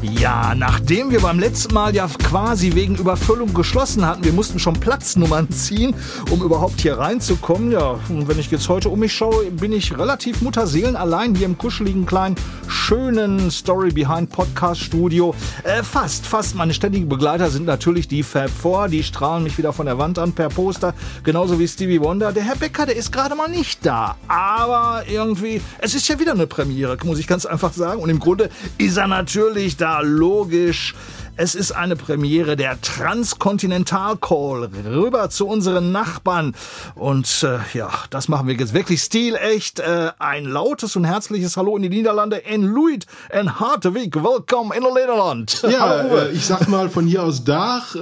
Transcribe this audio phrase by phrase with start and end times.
[0.00, 4.74] Ja, nachdem wir beim letzten Mal ja quasi wegen Überfüllung geschlossen hatten, wir mussten schon
[4.74, 5.92] Platznummern ziehen,
[6.30, 7.72] um überhaupt hier reinzukommen.
[7.72, 11.46] Ja, und wenn ich jetzt heute um mich schaue, bin ich relativ Mutterseelen allein hier
[11.46, 12.36] im kuscheligen kleinen,
[12.68, 15.34] schönen Story Behind Podcast Studio.
[15.64, 16.54] Äh, fast, fast.
[16.54, 20.20] Meine ständigen Begleiter sind natürlich die Fab Four, die strahlen mich wieder von der Wand
[20.20, 20.94] an per Poster,
[21.24, 22.30] genauso wie Stevie Wonder.
[22.30, 24.16] Der Herr Becker, der ist gerade mal nicht da.
[24.28, 28.00] Aber irgendwie, es ist ja wieder eine Premiere, muss ich ganz einfach sagen.
[28.00, 30.94] Und im Grunde ist er natürlich da logisch.
[31.40, 36.54] Es ist eine Premiere der Transkontinental Call rüber zu unseren Nachbarn.
[36.96, 39.78] Und äh, ja, das machen wir jetzt wirklich stilecht.
[39.78, 42.44] Äh, ein lautes und herzliches Hallo in die Niederlande.
[42.44, 45.62] En Luid en Hartewig, willkommen in Nederland.
[45.62, 48.00] Ja, äh, ich sag mal von hier aus Dach, äh,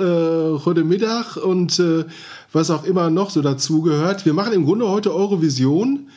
[0.65, 2.07] heute Mittag und äh,
[2.55, 4.25] was auch immer noch so dazugehört.
[4.25, 6.09] Wir machen im Grunde heute Eurovision.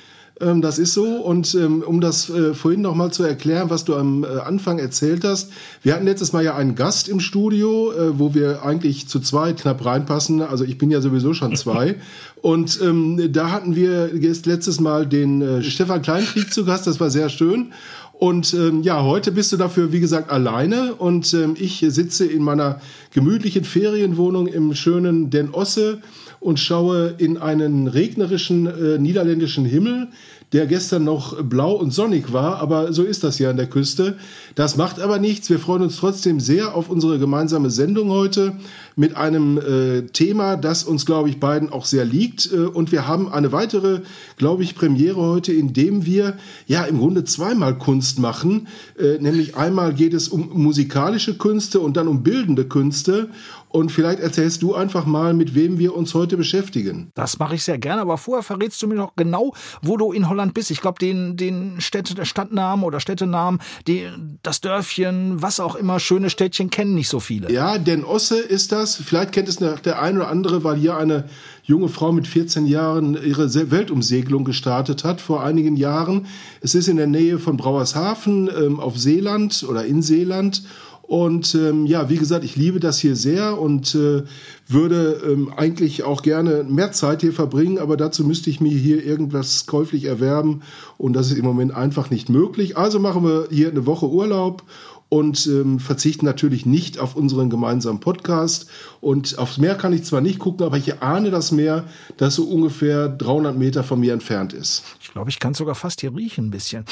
[0.41, 1.05] Ähm, das ist so.
[1.05, 4.79] Und ähm, um das äh, vorhin noch mal zu erklären, was du am äh, Anfang
[4.79, 5.51] erzählt hast.
[5.83, 9.61] Wir hatten letztes Mal ja einen Gast im Studio, äh, wo wir eigentlich zu zweit
[9.61, 10.41] knapp reinpassen.
[10.41, 11.95] Also ich bin ja sowieso schon zwei.
[12.41, 16.87] Und ähm, da hatten wir letztes Mal den äh, Stefan Kleinkrieg zu Gast.
[16.87, 17.73] Das war sehr schön.
[18.13, 20.93] Und ähm, ja, heute bist du dafür, wie gesagt, alleine.
[20.95, 22.81] Und ähm, ich sitze in meiner
[23.13, 25.99] gemütlichen Ferienwohnung im schönen Den Osse
[26.39, 30.07] und schaue in einen regnerischen äh, niederländischen Himmel,
[30.51, 34.15] der gestern noch blau und sonnig war, aber so ist das ja an der Küste.
[34.55, 35.49] Das macht aber nichts.
[35.49, 38.53] Wir freuen uns trotzdem sehr auf unsere gemeinsame Sendung heute
[38.95, 42.51] mit einem äh, Thema, das uns, glaube ich, beiden auch sehr liegt.
[42.51, 44.01] Äh, und wir haben eine weitere,
[44.37, 48.67] glaube ich, Premiere heute, in dem wir ja im Grunde zweimal Kunst machen.
[48.97, 53.29] Äh, nämlich einmal geht es um musikalische Künste und dann um bildende Künste.
[53.69, 57.11] Und vielleicht erzählst du einfach mal, mit wem wir uns heute beschäftigen.
[57.13, 60.27] Das mache ich sehr gerne, aber vorher verrätst du mir noch genau, wo du in
[60.27, 60.71] Holland bist.
[60.71, 64.07] Ich glaube, den, den Städte, Stadtnamen oder Städtenamen, die,
[64.41, 67.51] das Dörfchen, was auch immer, schöne Städtchen kennen nicht so viele.
[67.51, 68.95] Ja, Den Osse ist das.
[68.95, 71.25] Vielleicht kennt es der ein oder andere, weil hier eine
[71.63, 76.25] junge Frau mit 14 Jahren ihre Weltumsegelung gestartet hat vor einigen Jahren.
[76.61, 80.63] Es ist in der Nähe von Brauershafen ähm, auf Seeland oder in Seeland.
[81.09, 84.21] Und ähm, ja, wie gesagt, ich liebe das hier sehr und äh,
[84.67, 89.03] würde ähm, eigentlich auch gerne mehr Zeit hier verbringen, aber dazu müsste ich mir hier
[89.03, 90.61] irgendwas käuflich erwerben
[90.99, 92.77] und das ist im Moment einfach nicht möglich.
[92.77, 94.61] Also machen wir hier eine Woche Urlaub
[95.09, 98.69] und ähm, verzichten natürlich nicht auf unseren gemeinsamen Podcast.
[99.01, 101.85] Und aufs Meer kann ich zwar nicht gucken, aber ich ahne das Meer,
[102.17, 104.83] das so ungefähr 300 Meter von mir entfernt ist.
[105.01, 106.85] Ich glaube, ich kann sogar fast hier riechen ein bisschen.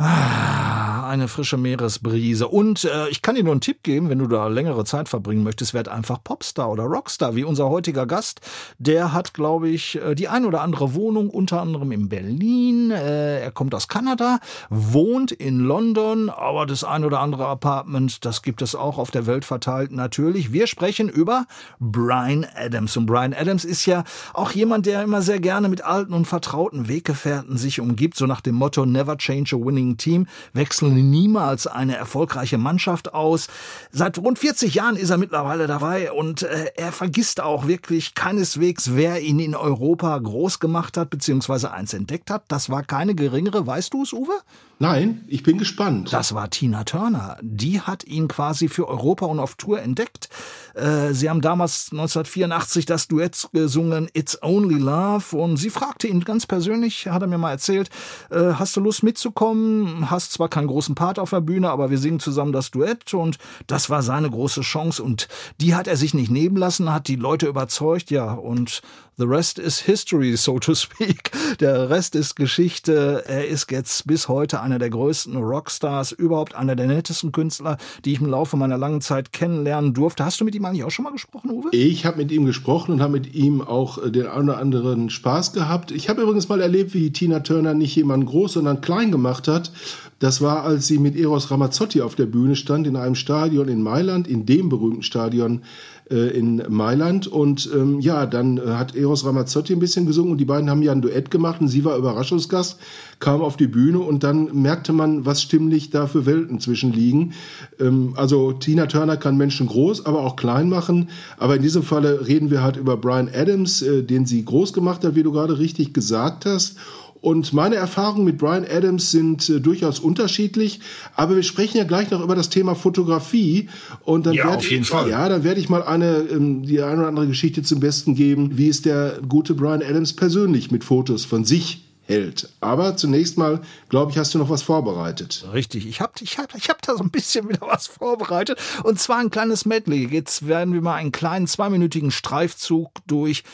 [0.00, 2.46] Ah, eine frische Meeresbrise.
[2.46, 5.42] Und äh, ich kann dir nur einen Tipp geben, wenn du da längere Zeit verbringen
[5.42, 8.40] möchtest, werd einfach Popstar oder Rockstar, wie unser heutiger Gast.
[8.78, 12.92] Der hat, glaube ich, äh, die ein oder andere Wohnung, unter anderem in Berlin.
[12.92, 14.38] Äh, er kommt aus Kanada,
[14.70, 19.26] wohnt in London, aber das ein oder andere Apartment, das gibt es auch auf der
[19.26, 20.52] Welt verteilt natürlich.
[20.52, 21.46] Wir sprechen über
[21.80, 22.96] Brian Adams.
[22.96, 26.86] Und Brian Adams ist ja auch jemand, der immer sehr gerne mit alten und vertrauten
[26.86, 31.96] Weggefährten sich umgibt, so nach dem Motto Never change a winning Team, wechseln niemals eine
[31.96, 33.48] erfolgreiche Mannschaft aus.
[33.90, 38.94] Seit rund 40 Jahren ist er mittlerweile dabei und äh, er vergisst auch wirklich keineswegs,
[38.94, 42.44] wer ihn in Europa groß gemacht hat, beziehungsweise eins entdeckt hat.
[42.48, 44.34] Das war keine geringere, weißt du es, Uwe?
[44.80, 46.12] Nein, ich bin gespannt.
[46.12, 47.36] Das war Tina Turner.
[47.42, 50.28] Die hat ihn quasi für Europa und auf Tour entdeckt.
[50.74, 56.20] Äh, sie haben damals 1984 das Duett gesungen It's Only Love und sie fragte ihn
[56.24, 57.90] ganz persönlich, hat er mir mal erzählt,
[58.30, 59.77] äh, hast du Lust mitzukommen?
[60.10, 63.38] Hast zwar keinen großen Part auf der Bühne, aber wir singen zusammen das Duett und
[63.66, 65.28] das war seine große Chance und
[65.60, 68.82] die hat er sich nicht nehmen lassen, hat die Leute überzeugt, ja und
[69.20, 71.32] The rest is history, so to speak.
[71.58, 73.24] Der Rest ist Geschichte.
[73.26, 78.12] Er ist jetzt bis heute einer der größten Rockstars, überhaupt einer der nettesten Künstler, die
[78.12, 80.24] ich im Laufe meiner langen Zeit kennenlernen durfte.
[80.24, 81.70] Hast du mit ihm eigentlich auch schon mal gesprochen, Uwe?
[81.72, 85.10] Ich habe mit ihm gesprochen und habe mit ihm auch äh, den einen oder anderen
[85.10, 85.90] Spaß gehabt.
[85.90, 89.72] Ich habe übrigens mal erlebt, wie Tina Turner nicht jemanden groß, sondern klein gemacht hat
[90.18, 93.82] Das war, als sie mit Eros Ramazzotti auf der Bühne stand in einem Stadion in
[93.82, 95.62] Mailand, in dem berühmten Stadion
[96.10, 97.28] äh, in Mailand.
[97.28, 100.82] Und ähm, ja, dann äh, hat Eros Ramazzotti ein bisschen gesungen und die beiden haben
[100.82, 102.80] ja ein Duett gemacht und sie war Überraschungsgast,
[103.20, 107.34] kam auf die Bühne und dann merkte man, was stimmlich da für Welten zwischen liegen.
[107.78, 111.10] Ähm, also Tina Turner kann Menschen groß, aber auch klein machen.
[111.36, 115.04] Aber in diesem Falle reden wir halt über Brian Adams, äh, den sie groß gemacht
[115.04, 116.76] hat, wie du gerade richtig gesagt hast.
[117.20, 120.80] Und meine Erfahrungen mit Brian Adams sind äh, durchaus unterschiedlich,
[121.14, 123.68] aber wir sprechen ja gleich noch über das Thema Fotografie
[124.04, 125.10] und dann ja, werde auf jeden ich, Fall.
[125.10, 128.56] ja, dann werde ich mal eine ähm, die eine oder andere Geschichte zum Besten geben,
[128.56, 132.48] wie es der gute Brian Adams persönlich mit Fotos von sich hält.
[132.60, 135.44] Aber zunächst mal, glaube ich, hast du noch was vorbereitet.
[135.52, 138.58] Richtig, ich habe ich hab, ich hab da so ein bisschen wieder was vorbereitet.
[138.82, 140.08] Und zwar ein kleines Medley.
[140.10, 143.44] Jetzt werden wir mal einen kleinen zweiminütigen Streifzug durch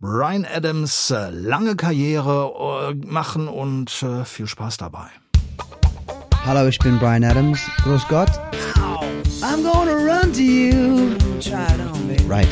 [0.00, 5.08] Brian Adams äh, lange Karriere äh, machen und äh, viel Spaß dabei.
[6.46, 7.58] Hallo, ich bin Brian Adams.
[7.82, 8.30] Grüß Gott.
[9.42, 11.16] I'm gonna run to you.
[11.40, 12.16] Try it on me.
[12.28, 12.48] Right.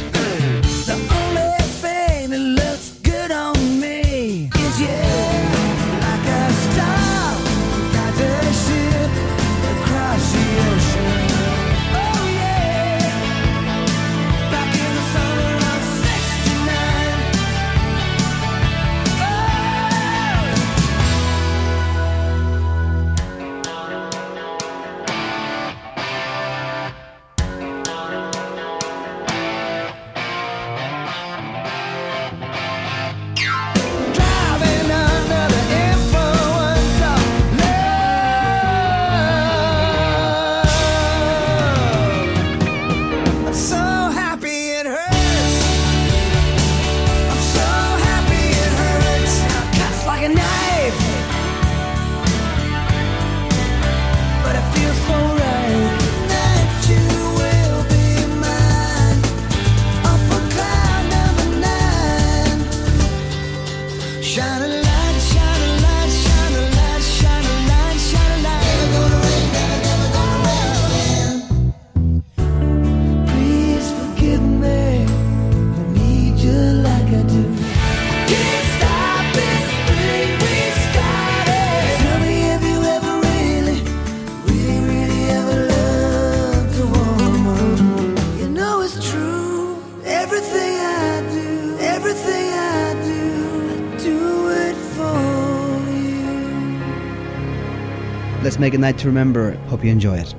[98.57, 99.53] Let's make a night to remember.
[99.69, 100.35] Hope you enjoy it.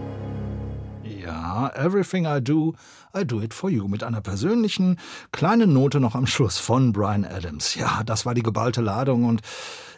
[1.04, 2.74] Yeah, Everything I Do,
[3.18, 5.00] I Do It For You mit einer persönlichen
[5.32, 7.76] kleinen Note noch am Schluss von Brian Adams.
[7.76, 9.42] Ja, das war die geballte Ladung und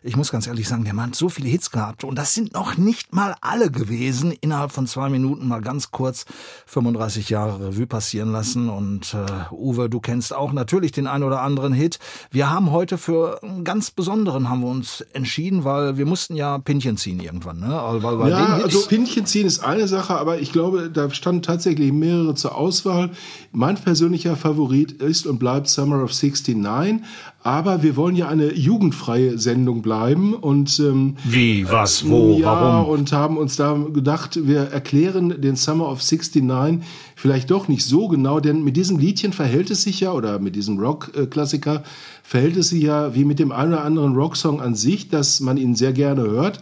[0.02, 2.54] ich muss ganz ehrlich sagen, der Mann hat so viele Hits gehabt und das sind
[2.54, 4.32] noch nicht mal alle gewesen.
[4.32, 6.26] Innerhalb von zwei Minuten mal ganz kurz
[6.68, 11.42] 35 Jahre Revue passieren lassen und äh, Uwe, du kennst auch natürlich den ein oder
[11.42, 12.00] anderen Hit.
[12.32, 16.58] Wir haben heute für einen ganz besonderen haben wir uns entschieden, weil wir mussten ja
[16.58, 17.70] Pinchen ziehen irgendwann, ne?
[17.70, 21.92] Weil bei Ja, also Pinchen ziehen ist eine Sache, aber ich glaube, da standen tatsächlich
[21.92, 23.09] mehrere zur Auswahl.
[23.52, 26.98] Mein persönlicher Favorit ist und bleibt Summer of 69,
[27.42, 32.90] aber wir wollen ja eine jugendfreie Sendung bleiben und ähm, Wie, was, wo, ja, warum?
[32.90, 36.86] und haben uns da gedacht, wir erklären den Summer of 69
[37.16, 40.56] vielleicht doch nicht so genau, denn mit diesem Liedchen verhält es sich ja, oder mit
[40.56, 41.84] diesem Rock-Klassiker
[42.24, 45.58] verhält es sich ja wie mit dem einen oder anderen Rocksong an sich, dass man
[45.58, 46.62] ihn sehr gerne hört,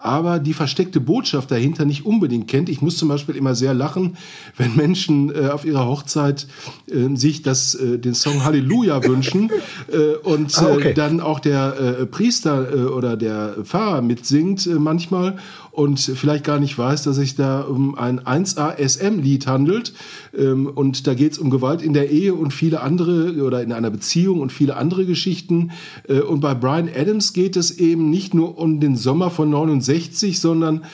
[0.00, 2.68] aber die versteckte Botschaft dahinter nicht unbedingt kennt.
[2.68, 4.16] Ich muss zum Beispiel immer sehr lachen,
[4.56, 6.46] wenn Menschen äh, auf ihrer Hochzeit
[6.86, 9.50] äh, sich das, äh, den Song Halleluja wünschen
[9.92, 10.90] äh, und Ah, okay.
[10.90, 15.36] äh, dann auch der äh, Priester oder der Pfarrer mitsingt manchmal
[15.78, 19.92] und vielleicht gar nicht weiß, dass sich da um ein 1A SM-Lied handelt.
[20.36, 23.70] Ähm, und da geht es um Gewalt in der Ehe und viele andere oder in
[23.72, 25.70] einer Beziehung und viele andere Geschichten.
[26.08, 30.40] Äh, und bei Brian Adams geht es eben nicht nur um den Sommer von 69,
[30.40, 30.84] sondern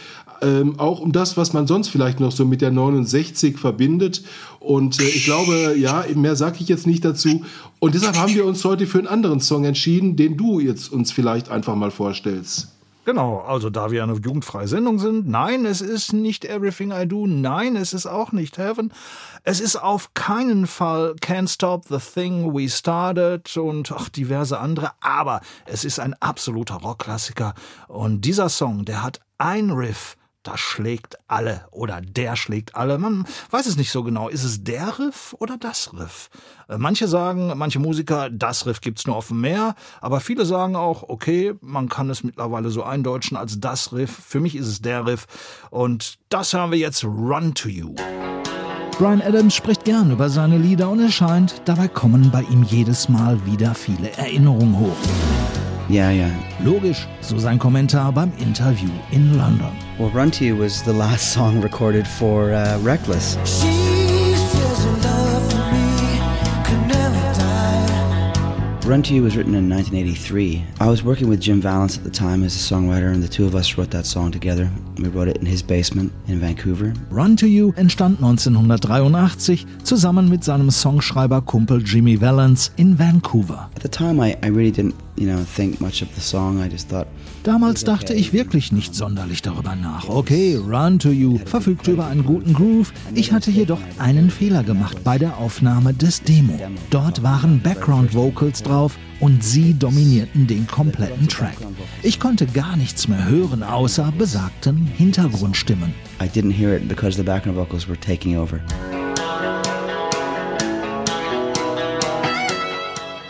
[0.42, 4.22] ähm, auch um das, was man sonst vielleicht noch so mit der 69 verbindet.
[4.60, 7.42] Und äh, ich glaube, ja, mehr sage ich jetzt nicht dazu.
[7.78, 11.10] Und deshalb haben wir uns heute für einen anderen Song entschieden, den du jetzt uns
[11.10, 12.68] vielleicht einfach mal vorstellst.
[13.04, 17.26] Genau, also da wir eine jugendfreie Sendung sind, nein, es ist nicht Everything I Do,
[17.26, 18.92] nein, es ist auch nicht Heaven.
[19.42, 24.92] Es ist auf keinen Fall Can't Stop the Thing We Started und ach, diverse andere,
[25.00, 27.54] aber es ist ein absoluter Rockklassiker
[27.88, 32.98] und dieser Song, der hat ein Riff, das schlägt alle oder der schlägt alle.
[32.98, 34.28] Man weiß es nicht so genau.
[34.28, 36.30] Ist es der Riff oder das Riff?
[36.68, 40.76] Äh, manche sagen, manche Musiker, das Riff gibt's nur auf dem Meer, aber viele sagen
[40.76, 44.10] auch, okay, man kann es mittlerweile so eindeutschen als das Riff.
[44.10, 45.26] Für mich ist es der Riff
[45.70, 47.94] und das hören wir jetzt Run to You.
[48.98, 53.08] Brian Adams spricht gern über seine Lieder und es scheint, dabei kommen bei ihm jedes
[53.08, 55.63] Mal wieder viele Erinnerungen hoch.
[55.88, 56.30] Yeah, yeah.
[56.60, 59.70] Logisch, so sein Kommentar beim Interview in London.
[59.98, 63.36] Well, Run to You was the last song recorded for uh, Reckless.
[68.86, 70.62] Run to You was written in 1983.
[70.78, 73.46] I was working with Jim Valance at the time as a songwriter, and the two
[73.46, 74.70] of us wrote that song together.
[74.98, 76.92] We wrote it in his basement in Vancouver.
[77.08, 83.70] Run to You entstand 1983 zusammen mit seinem Songschreiber-Kumpel Jimmy Valance in Vancouver.
[83.74, 86.60] At the time, I, I really didn't, you know, think much of the song.
[86.60, 87.06] I just thought,
[87.44, 90.08] Damals dachte ich wirklich nicht sonderlich darüber nach.
[90.08, 92.92] Okay, Run to You verfügte über einen guten Groove.
[93.14, 96.58] Ich hatte jedoch einen Fehler gemacht bei der Aufnahme des Demo.
[96.88, 101.56] Dort waren Background Vocals drauf und sie dominierten den kompletten Track.
[102.02, 105.92] Ich konnte gar nichts mehr hören außer besagten Hintergrundstimmen.
[106.22, 108.60] I didn't hear it because the background vocals were taking over.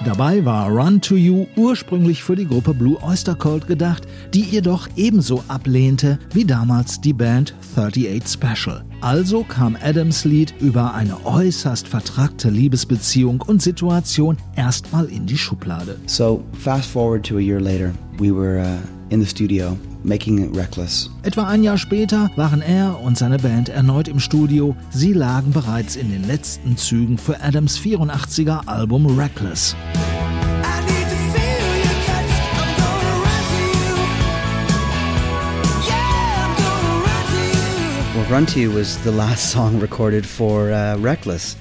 [0.04, 4.86] Dabei war Run to You ursprünglich für die Gruppe Blue Oyster Cult gedacht, die jedoch
[4.96, 8.84] ebenso ablehnte wie damals die Band 38 Special.
[9.00, 15.98] Also kam Adams Lied über eine äußerst vertrackte Liebesbeziehung und Situation erstmal in die Schublade.
[16.04, 20.54] So, fast forward to a year later, we were uh, in the studio making it
[20.54, 21.10] reckless.
[21.22, 24.76] Etwa ein Jahr später waren er und seine Band erneut im Studio.
[24.90, 29.74] Sie lagen bereits in den letzten Zügen für Adams 84er Album Reckless.
[38.14, 41.56] Well, Run to You was the last song recorded for uh, Reckless,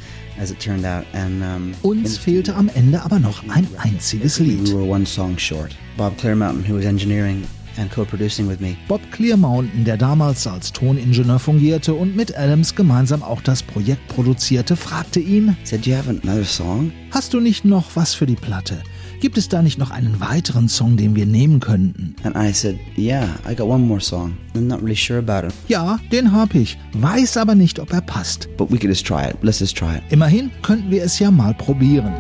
[1.82, 4.74] Uns fehlte am Ende aber noch ein einziges we Lied.
[4.74, 5.76] were one song short.
[5.98, 7.44] Bob Clearmountain, who was engineering
[7.78, 13.24] and co-producing with me, Bob Clearmountain, der damals als Toningenieur fungierte und mit Adams gemeinsam
[13.24, 17.66] auch das Projekt produzierte, fragte ihn, said, "Do you have another song?" hast du nicht
[17.66, 18.82] noch was für die Platte?
[19.22, 22.16] Gibt es da nicht noch einen weiteren Song, den wir nehmen könnten?
[22.24, 24.34] And I said, "Yeah, I got one more song.
[24.56, 28.02] I'm not really sure about it, Ja, den hab ich, weiß aber nicht, ob er
[28.02, 28.50] passt.
[28.58, 29.38] but we could just try it.
[29.42, 32.12] Let's just try it." Immerhin könnten wir es ja mal probieren.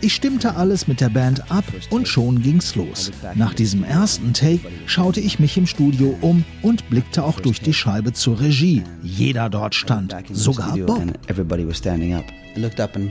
[0.00, 3.10] Ich stimmte alles mit der Band ab und schon ging's los.
[3.34, 7.74] Nach diesem ersten Take schaute ich mich im Studio um und blickte auch durch die
[7.74, 8.82] Scheibe zur Regie.
[9.02, 10.74] Jeder dort stand, sogar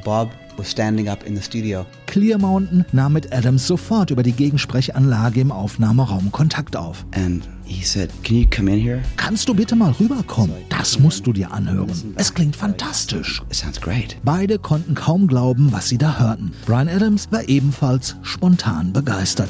[0.03, 0.31] Bob.
[0.57, 1.85] Was standing up in the studio.
[2.07, 7.05] Clear Mountain nahm mit Adams sofort über die Gegensprechanlage im Aufnahmeraum Kontakt auf.
[7.13, 9.01] And he said, Can you come in here?
[9.17, 10.55] Kannst du bitte mal rüberkommen?
[10.69, 12.13] Das musst du dir anhören.
[12.15, 13.41] Es klingt fantastisch.
[13.49, 14.17] It sounds great.
[14.23, 16.53] Beide konnten kaum glauben, was sie da hörten.
[16.65, 19.49] Brian Adams war ebenfalls spontan begeistert.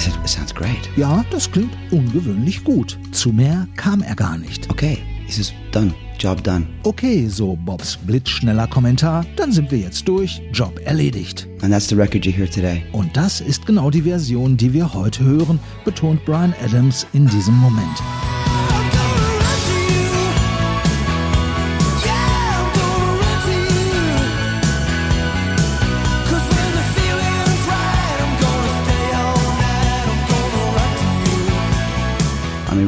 [0.00, 0.88] Said, sounds great.
[0.96, 2.98] Ja, das klingt ungewöhnlich gut.
[3.12, 4.70] Zu mehr kam er gar nicht.
[4.70, 4.98] Okay.
[5.26, 5.94] He says, Done.
[6.20, 6.66] Job done.
[6.82, 11.48] Okay, so Bobs blitzschneller Kommentar, dann sind wir jetzt durch, Job erledigt.
[11.62, 12.82] And that's the record you hear today.
[12.92, 17.54] Und das ist genau die Version, die wir heute hören, betont Brian Adams in diesem
[17.54, 18.02] Moment.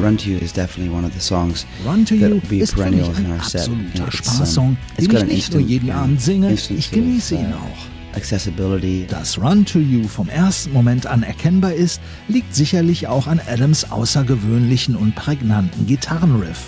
[0.02, 3.06] Run to You is definitely one of the songs Run to You ist für mich
[3.06, 7.54] in ein absoluter Spaßsong, den ich nicht nur jeden Abend singe, ich genieße ihn uh,
[7.54, 8.16] auch.
[8.16, 9.06] Accessibility.
[9.08, 13.92] Dass Run to You vom ersten Moment an erkennbar ist, liegt sicherlich auch an Adams
[13.92, 16.66] außergewöhnlichen und prägnanten Gitarrenriff.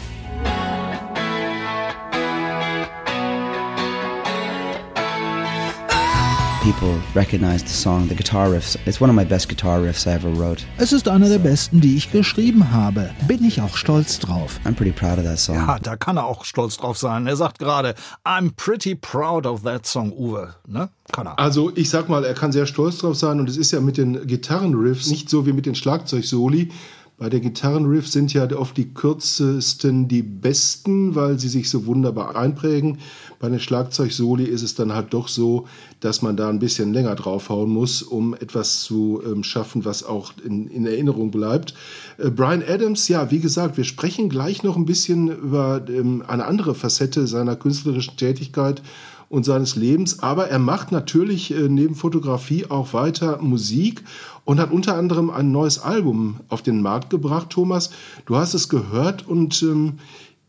[6.65, 8.79] People recognize the song, the guitar riffs.
[8.87, 10.65] It's one of my best guitar riffs I ever wrote.
[10.79, 13.11] Es ist einer der besten, die ich geschrieben habe.
[13.29, 14.59] Bin ich auch stolz drauf.
[14.65, 15.57] I'm pretty proud of that song.
[15.57, 17.27] Ja, da kann er auch stolz drauf sein.
[17.27, 17.95] Er sagt gerade,
[18.25, 20.55] I'm pretty proud of that song, Uwe.
[20.67, 20.89] Ne?
[21.13, 21.39] Kann er.
[21.39, 23.99] Also ich sag mal, er kann sehr stolz drauf sein und es ist ja mit
[23.99, 26.71] den Gitarrenriffs nicht so wie mit den Schlagzeugsoli.
[27.17, 32.35] Bei der Gitarrenriff sind ja oft die kürzesten die besten, weil sie sich so wunderbar
[32.35, 32.99] einprägen.
[33.39, 35.69] Bei den Schlagzeugsoli ist es dann halt doch so,
[36.01, 40.33] dass man da ein bisschen länger draufhauen muss, um etwas zu ähm, schaffen, was auch
[40.45, 41.75] in, in Erinnerung bleibt.
[42.19, 46.47] Äh, Brian Adams, ja, wie gesagt, wir sprechen gleich noch ein bisschen über ähm, eine
[46.47, 48.83] andere Facette seiner künstlerischen Tätigkeit
[49.29, 50.21] und seines Lebens.
[50.21, 54.03] Aber er macht natürlich äh, neben Fotografie auch weiter Musik
[54.45, 57.91] und hat unter anderem ein neues Album auf den Markt gebracht, Thomas.
[58.27, 59.95] Du hast es gehört und ähm,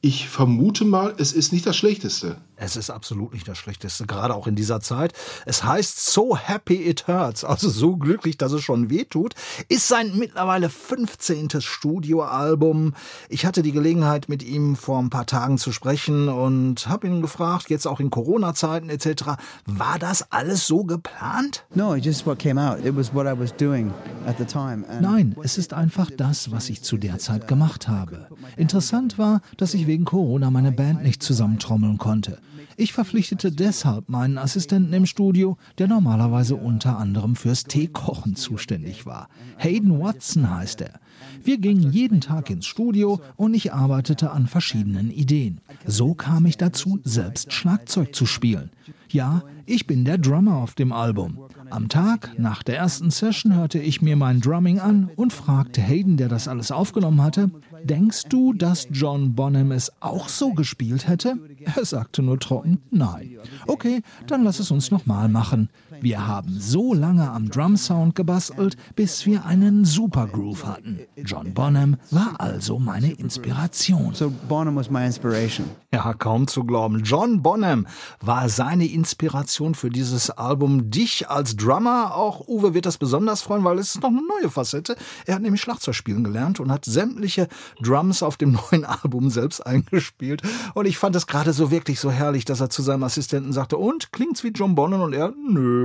[0.01, 2.37] ich vermute mal, es ist nicht das Schlechteste.
[2.57, 5.13] Es ist absolut nicht das Schlechteste, gerade auch in dieser Zeit.
[5.45, 9.35] Es heißt So Happy It Hurts, also so glücklich, dass es schon weh tut.
[9.67, 11.49] Ist sein mittlerweile 15.
[11.59, 12.93] Studioalbum.
[13.27, 17.21] Ich hatte die Gelegenheit, mit ihm vor ein paar Tagen zu sprechen und habe ihn
[17.21, 19.35] gefragt, jetzt auch in Corona-Zeiten etc.,
[19.65, 21.65] war das alles so geplant?
[21.73, 22.83] No, just what came out.
[22.85, 23.93] It was what I was doing
[24.25, 24.85] at the time.
[25.01, 28.27] Nein, es ist einfach das, was ich zu der Zeit gemacht habe.
[28.55, 32.39] Interessant war, dass ich wegen Corona meine Band nicht zusammentrommeln konnte.
[32.77, 39.29] Ich verpflichtete deshalb meinen Assistenten im Studio, der normalerweise unter anderem fürs Teekochen zuständig war.
[39.57, 40.99] Hayden Watson heißt er.
[41.43, 45.61] Wir gingen jeden Tag ins Studio und ich arbeitete an verschiedenen Ideen.
[45.85, 48.69] So kam ich dazu, selbst Schlagzeug zu spielen.
[49.09, 51.39] Ja, ich bin der Drummer auf dem Album.
[51.69, 56.17] Am Tag nach der ersten Session hörte ich mir mein Drumming an und fragte Hayden,
[56.17, 57.49] der das alles aufgenommen hatte,
[57.83, 61.37] denkst du, dass John Bonham es auch so gespielt hätte?
[61.75, 63.37] Er sagte nur trocken, nein.
[63.67, 65.69] Okay, dann lass es uns nochmal machen.
[66.01, 70.99] Wir haben so lange am Drum-Sound gebastelt, bis wir einen Supergroove hatten.
[71.17, 74.13] John Bonham war also meine Inspiration.
[74.13, 75.69] So Bonham was my inspiration.
[75.93, 77.03] Ja, kaum zu glauben.
[77.03, 77.87] John Bonham
[78.19, 80.89] war seine Inspiration für dieses Album.
[80.91, 84.49] Dich als Drummer, auch Uwe wird das besonders freuen, weil es ist noch eine neue
[84.49, 84.95] Facette.
[85.25, 87.47] Er hat nämlich Schlagzeug spielen gelernt und hat sämtliche
[87.81, 90.41] Drums auf dem neuen Album selbst eingespielt.
[90.73, 93.77] Und ich fand es gerade so wirklich so herrlich, dass er zu seinem Assistenten sagte,
[93.77, 95.01] und klingt's wie John Bonham?
[95.01, 95.84] Und er, nö.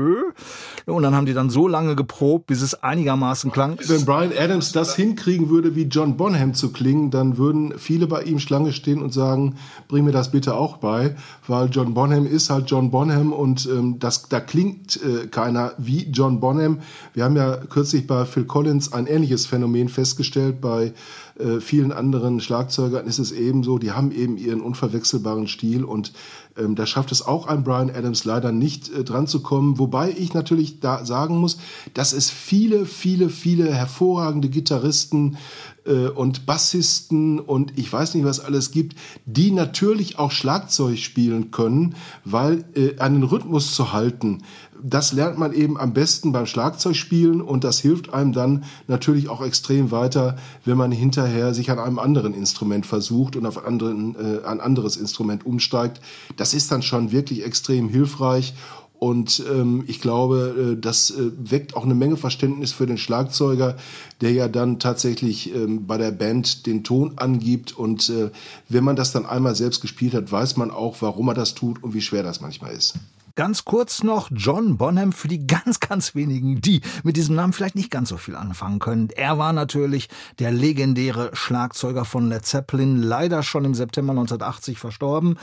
[0.87, 3.79] Und dann haben die dann so lange geprobt, bis es einigermaßen klang.
[3.87, 8.23] Wenn Brian Adams das hinkriegen würde, wie John Bonham zu klingen, dann würden viele bei
[8.23, 9.57] ihm Schlange stehen und sagen,
[9.89, 11.17] bring mir das bitte auch bei,
[11.47, 16.09] weil John Bonham ist halt John Bonham und ähm, das, da klingt äh, keiner wie
[16.11, 16.81] John Bonham.
[17.15, 20.61] Wir haben ja kürzlich bei Phil Collins ein ähnliches Phänomen festgestellt.
[20.61, 20.93] Bei
[21.39, 26.13] äh, vielen anderen Schlagzeugern ist es ebenso, die haben eben ihren unverwechselbaren Stil und
[26.61, 29.79] ähm, da schafft es auch ein Brian Adams leider nicht äh, dran zu kommen.
[29.79, 31.59] Wobei ich natürlich da sagen muss,
[31.95, 35.39] dass es viele, viele, viele hervorragende Gitarristen
[35.87, 41.51] äh, und Bassisten und ich weiß nicht, was alles gibt, die natürlich auch Schlagzeug spielen
[41.51, 44.43] können, weil äh, einen Rhythmus zu halten,
[44.83, 49.43] das lernt man eben am besten beim Schlagzeugspielen und das hilft einem dann natürlich auch
[49.43, 54.45] extrem weiter, wenn man hinterher sich an einem anderen Instrument versucht und auf anderen, äh,
[54.47, 56.01] ein anderes Instrument umsteigt.
[56.37, 58.55] Das ist dann schon wirklich extrem hilfreich
[59.01, 63.77] und ähm, ich glaube, äh, das äh, weckt auch eine Menge Verständnis für den Schlagzeuger,
[64.21, 67.73] der ja dann tatsächlich ähm, bei der Band den Ton angibt.
[67.73, 68.31] Und äh,
[68.69, 71.83] wenn man das dann einmal selbst gespielt hat, weiß man auch, warum er das tut
[71.83, 72.95] und wie schwer das manchmal ist.
[73.37, 77.77] Ganz kurz noch John Bonham für die ganz, ganz wenigen, die mit diesem Namen vielleicht
[77.77, 79.11] nicht ganz so viel anfangen können.
[79.11, 85.39] Er war natürlich der legendäre Schlagzeuger von Led Zeppelin, leider schon im September 1980 verstorben.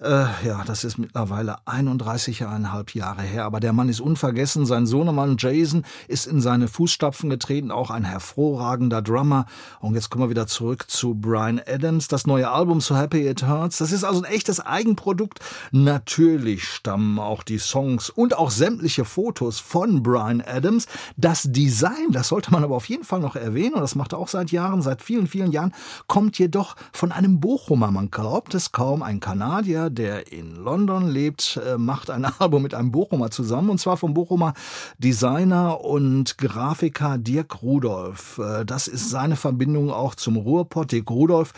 [0.00, 4.66] Äh, ja, das ist mittlerweile 31,5 Jahre her, aber der Mann ist unvergessen.
[4.66, 9.46] Sein Sohnemann Jason ist in seine Fußstapfen getreten, auch ein hervorragender Drummer.
[9.80, 13.46] Und jetzt kommen wir wieder zurück zu Brian Adams, das neue Album So Happy It
[13.46, 13.78] Hurts.
[13.78, 15.40] Das ist also ein echtes Eigenprodukt.
[15.70, 20.86] Natürlich stammen auch die Songs und auch sämtliche Fotos von Brian Adams.
[21.16, 24.18] Das Design, das sollte man aber auf jeden Fall noch erwähnen, und das macht er
[24.18, 25.74] auch seit Jahren, seit vielen, vielen Jahren,
[26.06, 27.90] kommt jedoch von einem Bochumer.
[27.90, 32.74] Man glaubt es kaum, ein Kanadier, der in London lebt, äh, macht ein Album mit
[32.74, 34.54] einem Bochumer zusammen, und zwar vom Bochumer
[34.98, 38.38] Designer und Grafiker Dirk Rudolph.
[38.38, 40.92] Äh, das ist seine Verbindung auch zum Ruhrpott.
[40.92, 41.52] Dirk Rudolph,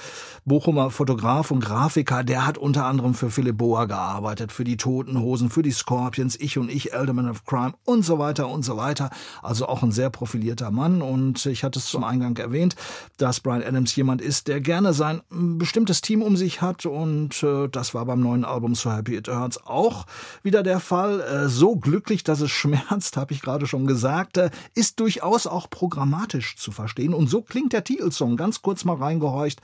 [0.44, 5.20] Bochumer Fotograf und Grafiker, der hat unter anderem für Philipp Boa gearbeitet, für die Toten
[5.20, 8.76] Hosen, für die Scorpions, Ich und Ich, Elderman of Crime und so weiter und so
[8.76, 9.10] weiter.
[9.42, 12.76] Also auch ein sehr profilierter Mann und ich hatte es zum Eingang erwähnt,
[13.16, 17.66] dass Brian Adams jemand ist, der gerne sein bestimmtes Team um sich hat und äh,
[17.66, 20.06] das war beim neuen Album So Happy It Hurts auch
[20.44, 21.22] wieder der Fall.
[21.22, 25.68] Äh, so glücklich, dass es schmerzt, habe ich gerade schon gesagt, äh, ist durchaus auch
[25.68, 29.60] programmatisch zu verstehen und so klingt der Titelsong ganz kurz mal reingehorcht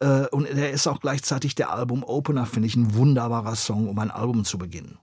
[0.00, 4.12] äh, und er ist auch gleichzeitig der Album-Opener, finde ich ein wunderbarer Song, um ein
[4.12, 4.98] Album zu beginnen.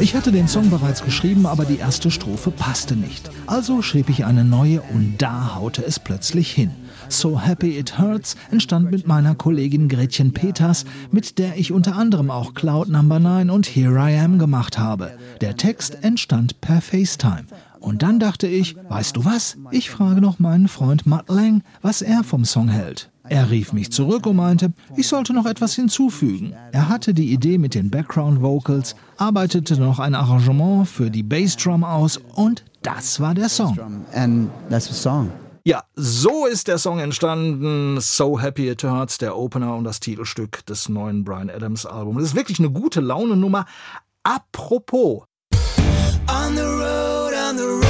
[0.00, 3.28] Ich hatte den Song bereits geschrieben, aber die erste Strophe passte nicht.
[3.46, 6.70] Also schrieb ich eine neue und da haute es plötzlich hin.
[7.08, 12.30] So Happy It Hurts entstand mit meiner Kollegin Gretchen Peters, mit der ich unter anderem
[12.30, 15.12] auch Cloud Number 9 und Here I Am gemacht habe.
[15.40, 17.44] Der Text entstand per FaceTime.
[17.80, 19.56] Und dann dachte ich, weißt du was?
[19.70, 23.10] Ich frage noch meinen Freund Matt Lang, was er vom Song hält.
[23.28, 26.54] Er rief mich zurück und meinte, ich sollte noch etwas hinzufügen.
[26.72, 31.84] Er hatte die Idee mit den Background Vocals, arbeitete noch ein Arrangement für die Bassdrum
[31.84, 33.78] aus und das war der Song.
[35.66, 38.00] Ja, so ist der Song entstanden.
[38.00, 42.18] So Happy It Hurts, der Opener und das Titelstück des neuen Brian Adams Albums.
[42.18, 43.66] Das ist wirklich eine gute Laune-Nummer.
[44.22, 45.24] Apropos.
[46.28, 47.85] On the road, on the road.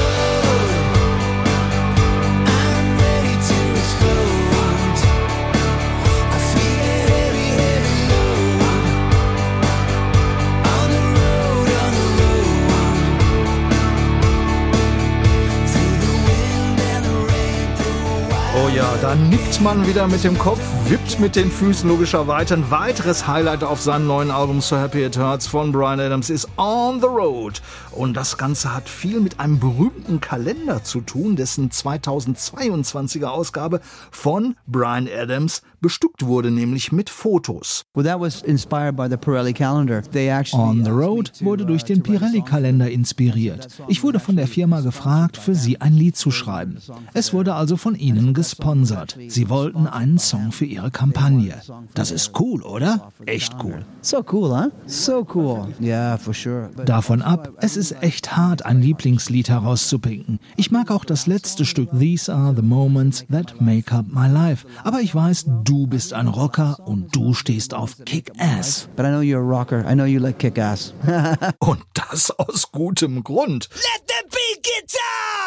[18.76, 22.54] Ja, da nickt man wieder mit dem Kopf, wippt mit den Füßen logischerweise.
[22.54, 26.46] Ein weiteres Highlight auf seinem neuen Album So Happy It Hurts von Brian Adams ist
[26.56, 27.60] On the Road.
[27.90, 33.80] Und das Ganze hat viel mit einem berühmten Kalender zu tun, dessen 2022er Ausgabe
[34.12, 37.84] von Brian Adams bestückt wurde, nämlich mit Fotos.
[37.94, 40.02] Well, that was inspired by the Pirelli calendar.
[40.02, 43.68] They actually On the Road wurde durch den Pirelli-Kalender inspiriert.
[43.88, 46.78] Ich wurde von der Firma gefragt, für sie ein Lied zu schreiben.
[47.12, 49.16] Es wurde also von ihnen gesponsert.
[49.28, 51.60] Sie wollten einen Song für ihre Kampagne.
[51.94, 53.10] Das ist cool, oder?
[53.26, 53.84] Echt cool.
[54.00, 54.70] So cool, huh?
[54.86, 55.66] So cool.
[55.80, 56.70] Yeah, for sure.
[56.84, 60.38] Davon ab, es ist echt hart, ein Lieblingslied herauszupinken.
[60.56, 64.66] Ich mag auch das letzte Stück These are the moments that make up my life.
[64.84, 68.88] Aber ich weiß, du bist ein Rocker und du stehst auf Kick-Ass.
[68.96, 69.84] but I know you're a rocker.
[69.86, 70.92] I know you like kick ass.
[71.58, 73.68] Und das aus gutem Grund.
[73.72, 75.45] Let the beat get down.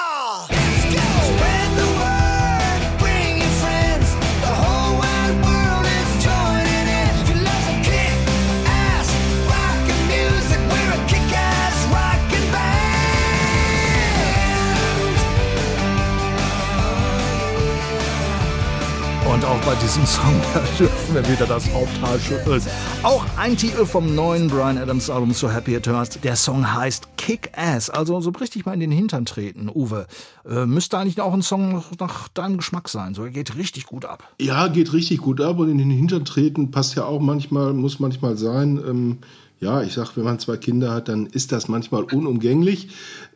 [19.40, 20.36] Und auch bei diesem Song
[20.80, 22.62] dürfen wir wieder das Haupthaar schütteln.
[23.04, 26.20] Auch ein Titel vom neuen Brian Adams Album So Happy It Hurts.
[26.20, 29.70] Der Song heißt Kick Ass, also so richtig mal in den Hintern treten.
[29.74, 30.08] Uwe,
[30.46, 33.14] äh, müsste eigentlich auch ein Song nach, nach deinem Geschmack sein.
[33.14, 34.28] So, er geht richtig gut ab.
[34.42, 38.02] Ja, geht richtig gut ab und in den Hintern treten passt ja auch manchmal, muss
[38.02, 38.78] manchmal sein.
[38.86, 39.20] Ähm,
[39.60, 42.90] ja, ich sag, wenn man zwei Kinder hat, dann ist das manchmal unumgänglich.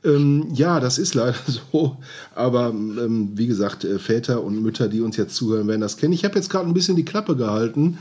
[0.06, 1.36] Ähm, ja, das ist leider
[1.72, 1.98] so.
[2.34, 6.14] Aber ähm, wie gesagt, äh, Väter und Mütter, die uns jetzt zuhören, werden das kennen.
[6.14, 7.98] Ich habe jetzt gerade ein bisschen die Klappe gehalten.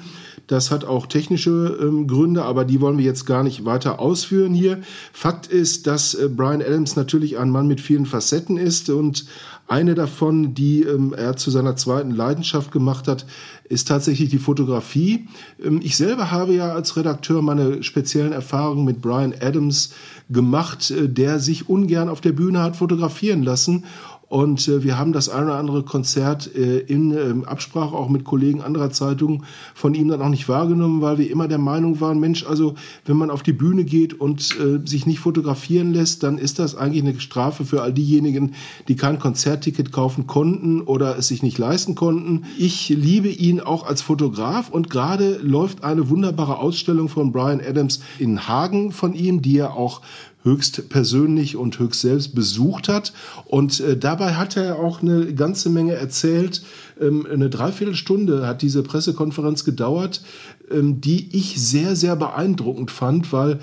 [0.46, 4.54] Das hat auch technische ähm, Gründe, aber die wollen wir jetzt gar nicht weiter ausführen
[4.54, 4.80] hier.
[5.12, 9.26] Fakt ist, dass äh, Brian Adams natürlich ein Mann mit vielen Facetten ist und
[9.68, 13.24] eine davon, die ähm, er zu seiner zweiten Leidenschaft gemacht hat,
[13.68, 15.28] ist tatsächlich die Fotografie.
[15.64, 19.94] Ähm, ich selber habe ja als Redakteur meine speziellen Erfahrungen mit Brian Adams
[20.28, 23.84] gemacht, äh, der sich ungern auf der Bühne hat fotografieren lassen.
[24.32, 28.24] Und äh, wir haben das eine oder andere Konzert äh, in ähm, Absprache auch mit
[28.24, 32.18] Kollegen anderer Zeitungen von ihm dann auch nicht wahrgenommen, weil wir immer der Meinung waren,
[32.18, 36.38] Mensch, also wenn man auf die Bühne geht und äh, sich nicht fotografieren lässt, dann
[36.38, 38.54] ist das eigentlich eine Strafe für all diejenigen,
[38.88, 42.44] die kein Konzertticket kaufen konnten oder es sich nicht leisten konnten.
[42.56, 48.00] Ich liebe ihn auch als Fotograf und gerade läuft eine wunderbare Ausstellung von Brian Adams
[48.18, 50.00] in Hagen von ihm, die er auch
[50.44, 53.12] höchst persönlich und höchst selbst besucht hat.
[53.44, 56.62] Und äh, dabei hat er auch eine ganze Menge erzählt.
[57.00, 60.22] Ähm, eine Dreiviertelstunde hat diese Pressekonferenz gedauert,
[60.70, 63.60] ähm, die ich sehr, sehr beeindruckend fand, weil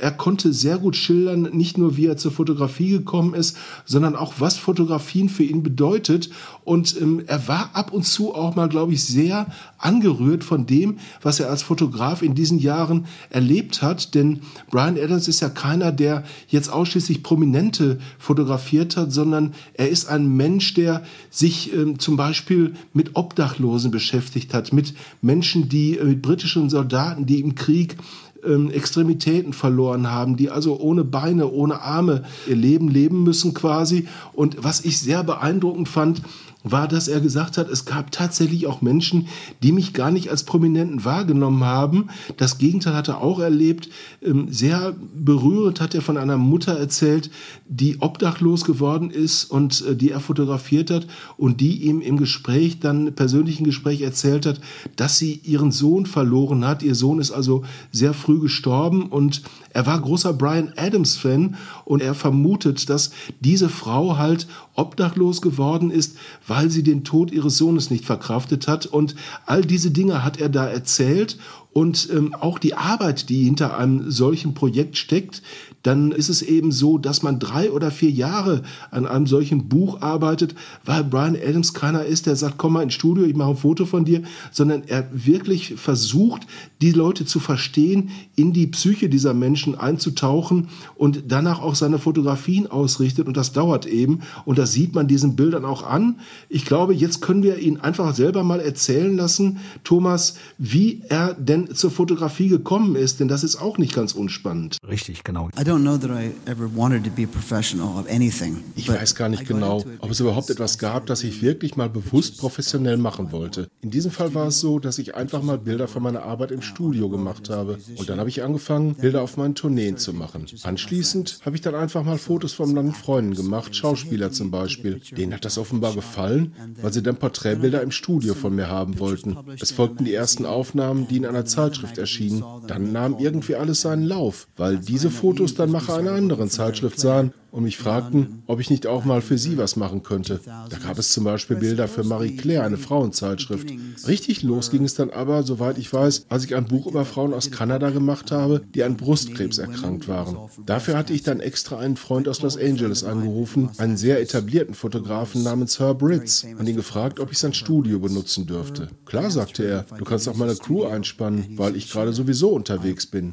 [0.00, 4.34] er konnte sehr gut schildern, nicht nur wie er zur Fotografie gekommen ist, sondern auch
[4.38, 6.30] was Fotografien für ihn bedeutet.
[6.64, 9.46] Und ähm, er war ab und zu auch mal, glaube ich, sehr
[9.78, 14.14] angerührt von dem, was er als Fotograf in diesen Jahren erlebt hat.
[14.14, 20.08] Denn Brian Adams ist ja keiner, der jetzt ausschließlich Prominente fotografiert hat, sondern er ist
[20.08, 26.04] ein Mensch, der sich ähm, zum Beispiel mit Obdachlosen beschäftigt hat, mit Menschen, die, äh,
[26.04, 27.96] mit britischen Soldaten, die im Krieg
[28.44, 34.08] ähm, Extremitäten verloren haben, die also ohne Beine, ohne Arme ihr Leben leben müssen quasi.
[34.32, 36.22] Und was ich sehr beeindruckend fand,
[36.64, 39.28] war, dass er gesagt hat, es gab tatsächlich auch Menschen,
[39.62, 42.08] die mich gar nicht als Prominenten wahrgenommen haben.
[42.36, 43.88] Das Gegenteil hat er auch erlebt.
[44.22, 47.30] Ähm, Sehr berührend hat er von einer Mutter erzählt,
[47.68, 52.80] die obdachlos geworden ist und äh, die er fotografiert hat und die ihm im Gespräch,
[52.80, 54.60] dann persönlichen Gespräch erzählt hat,
[54.96, 56.82] dass sie ihren Sohn verloren hat.
[56.82, 62.02] Ihr Sohn ist also sehr früh gestorben und er war großer Brian Adams Fan und
[62.02, 66.16] er vermutet, dass diese Frau halt obdachlos geworden ist,
[66.48, 68.86] weil sie den Tod ihres Sohnes nicht verkraftet hat.
[68.86, 69.14] Und
[69.46, 71.38] all diese Dinge hat er da erzählt
[71.72, 75.42] und ähm, auch die Arbeit, die hinter einem solchen Projekt steckt,
[75.82, 80.02] dann ist es eben so, dass man drei oder vier Jahre an einem solchen Buch
[80.02, 80.54] arbeitet,
[80.84, 83.86] weil Brian Adams keiner ist, der sagt, komm mal ins Studio, ich mache ein Foto
[83.86, 86.42] von dir, sondern er wirklich versucht,
[86.82, 92.66] die Leute zu verstehen, in die Psyche dieser Menschen einzutauchen und danach auch seine Fotografien
[92.66, 96.18] ausrichtet und das dauert eben und das sieht man diesen Bildern auch an.
[96.48, 101.57] Ich glaube, jetzt können wir ihn einfach selber mal erzählen lassen, Thomas, wie er denn
[101.66, 104.78] zur Fotografie gekommen ist, denn das ist auch nicht ganz unspannend.
[104.86, 105.48] Richtig, genau.
[105.58, 108.62] I don't know that I ever wanted to be a professional of anything.
[108.76, 112.38] Ich weiß gar nicht genau, ob es überhaupt etwas gab, das ich wirklich mal bewusst
[112.38, 113.68] professionell machen wollte.
[113.80, 116.62] In diesem Fall war es so, dass ich einfach mal Bilder von meiner Arbeit im
[116.62, 117.78] Studio gemacht habe.
[117.96, 120.46] Und dann habe ich angefangen, Bilder auf meinen Tourneen zu machen.
[120.62, 125.00] Anschließend habe ich dann einfach mal Fotos von meinen Freunden gemacht, Schauspieler zum Beispiel.
[125.16, 129.36] Denen hat das offenbar gefallen, weil sie dann Porträtbilder im Studio von mir haben wollten.
[129.60, 132.44] Es folgten die ersten Aufnahmen, die in einer Zeitschrift erschienen.
[132.66, 137.32] Dann nahm irgendwie alles seinen Lauf, weil diese Fotos dann Macher einer anderen Zeitschrift sahen
[137.50, 140.40] und mich fragten, ob ich nicht auch mal für sie was machen könnte.
[140.44, 143.72] Da gab es zum Beispiel Bilder für Marie Claire, eine Frauenzeitschrift.
[144.06, 147.32] Richtig los ging es dann aber, soweit ich weiß, als ich ein Buch über Frauen
[147.32, 150.36] aus Kanada gemacht habe, die an Brustkrebs erkrankt waren.
[150.66, 155.42] Dafür hatte ich dann extra einen Freund aus Los Angeles angerufen, einen sehr etablierten Fotografen
[155.42, 158.88] namens Herb Ritz, und ihn gefragt, ob ich sein Studio benutzen dürfte.
[159.06, 163.32] Klar, sagte er, du kannst auch meine Crew einspannen, weil ich gerade sowieso unterwegs bin.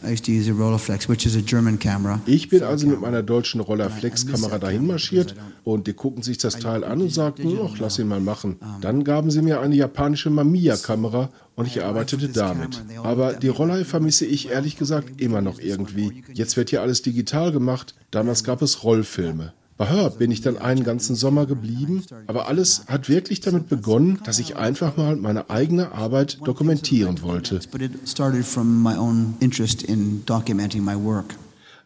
[2.25, 3.61] Ich bin also mit meiner deutschen
[4.05, 8.07] Rolleiflex-Kamera dahin marschiert und die guckten sich das Teil an und sagten, ach, lass ihn
[8.07, 8.57] mal machen.
[8.81, 12.83] Dann gaben sie mir eine japanische Mamiya-Kamera und ich arbeitete damit.
[13.03, 16.23] Aber die Rollei vermisse ich ehrlich gesagt immer noch irgendwie.
[16.33, 17.95] Jetzt wird hier alles digital gemacht.
[18.11, 19.53] Damals gab es Rollfilme.
[19.77, 24.21] Bei Herb bin ich dann einen ganzen Sommer geblieben, aber alles hat wirklich damit begonnen,
[24.23, 27.59] dass ich einfach mal meine eigene Arbeit dokumentieren wollte.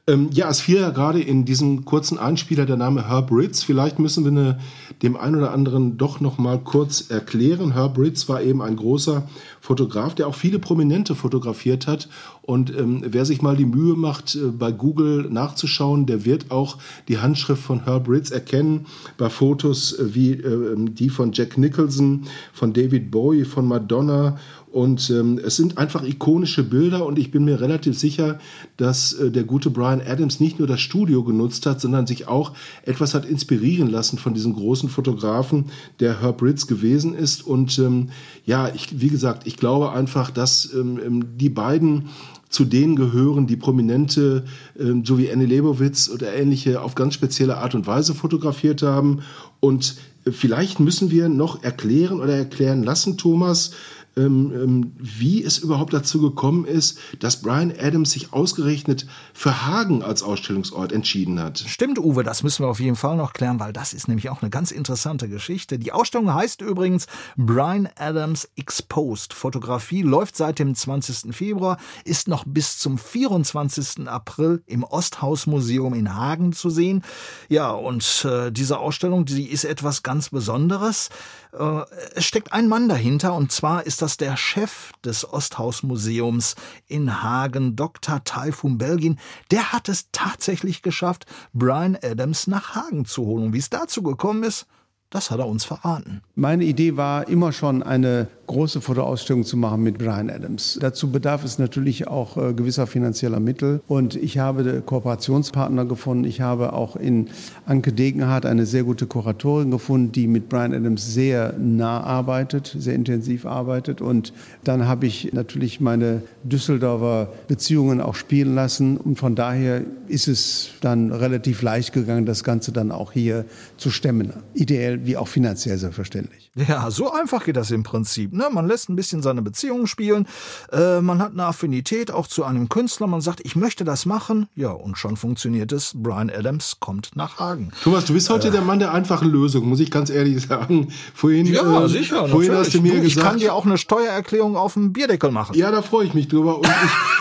[0.09, 3.61] Ähm, ja, es fiel ja gerade in diesem kurzen Einspieler der Name Herb Ritz.
[3.61, 4.59] Vielleicht müssen wir ne,
[5.03, 7.73] dem einen oder anderen doch noch mal kurz erklären.
[7.73, 9.27] Herb Ritz war eben ein großer
[9.61, 12.09] Fotograf, der auch viele Prominente fotografiert hat.
[12.41, 16.77] Und ähm, wer sich mal die Mühe macht, äh, bei Google nachzuschauen, der wird auch
[17.07, 18.87] die Handschrift von Herb Ritz erkennen.
[19.19, 24.39] Bei Fotos äh, wie äh, die von Jack Nicholson, von David Bowie, von Madonna
[24.71, 28.39] und ähm, es sind einfach ikonische Bilder und ich bin mir relativ sicher,
[28.77, 32.53] dass äh, der gute Brian Adams nicht nur das Studio genutzt hat, sondern sich auch
[32.83, 35.65] etwas hat inspirieren lassen von diesem großen Fotografen,
[35.99, 37.45] der Herb Ritz gewesen ist.
[37.45, 38.09] Und ähm,
[38.45, 42.09] ja, ich, wie gesagt, ich glaube einfach, dass ähm, ähm, die beiden
[42.49, 44.43] zu denen gehören, die Prominente,
[44.79, 49.21] ähm, so wie Annie Leibovitz oder ähnliche, auf ganz spezielle Art und Weise fotografiert haben.
[49.59, 53.71] Und äh, vielleicht müssen wir noch erklären oder erklären lassen, Thomas,
[54.17, 60.03] ähm, ähm, wie es überhaupt dazu gekommen ist, dass Brian Adams sich ausgerechnet für Hagen
[60.03, 61.59] als Ausstellungsort entschieden hat.
[61.59, 64.41] Stimmt, Uwe, das müssen wir auf jeden Fall noch klären, weil das ist nämlich auch
[64.41, 65.79] eine ganz interessante Geschichte.
[65.79, 69.33] Die Ausstellung heißt übrigens Brian Adams Exposed.
[69.33, 71.33] Fotografie läuft seit dem 20.
[71.33, 74.07] Februar, ist noch bis zum 24.
[74.07, 77.03] April im Osthausmuseum in Hagen zu sehen.
[77.47, 81.09] Ja, und äh, diese Ausstellung, die ist etwas ganz Besonderes.
[81.51, 81.81] Äh,
[82.15, 86.55] es steckt ein Mann dahinter und zwar ist das der Chef des Osthausmuseums
[86.87, 88.23] in Hagen, Dr.
[88.23, 89.19] Taifun Belgin.
[89.51, 93.45] Der hat es tatsächlich geschafft, Brian Adams nach Hagen zu holen.
[93.45, 94.67] Und wie es dazu gekommen ist,
[95.09, 96.21] das hat er uns verraten.
[96.35, 100.77] Meine Idee war immer schon eine große Fotoausstellung zu machen mit Brian Adams.
[100.81, 106.23] Dazu bedarf es natürlich auch äh, gewisser finanzieller Mittel und ich habe Kooperationspartner gefunden.
[106.25, 107.29] Ich habe auch in
[107.65, 112.95] Anke Degenhardt eine sehr gute Kuratorin gefunden, die mit Brian Adams sehr nah arbeitet, sehr
[112.95, 119.35] intensiv arbeitet und dann habe ich natürlich meine Düsseldorfer Beziehungen auch spielen lassen und von
[119.35, 123.45] daher ist es dann relativ leicht gegangen, das Ganze dann auch hier
[123.77, 124.33] zu stemmen.
[124.55, 126.51] Ideell wie auch finanziell selbstverständlich.
[126.55, 128.33] Ja, so einfach geht das im Prinzip.
[128.33, 128.47] Ne?
[128.51, 130.27] Man lässt ein bisschen seine Beziehungen spielen,
[130.71, 134.47] äh, man hat eine Affinität auch zu einem Künstler, man sagt, ich möchte das machen,
[134.55, 135.93] ja, und schon funktioniert es.
[135.95, 137.71] Brian Adams kommt nach Hagen.
[137.83, 140.89] Thomas, du bist heute der Mann der einfachen Lösung, muss ich ganz ehrlich sagen.
[141.13, 142.27] Vorhin, Ja, äh, sicher.
[142.27, 145.55] vorhin hast du mir ich gesagt, kann dir auch eine Steuererklärung auf dem Bierdeckel machen.
[145.57, 146.57] Ja, da freue ich mich drüber.
[146.59, 146.67] Und